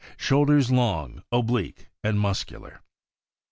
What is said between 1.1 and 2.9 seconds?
oblique, and muscular.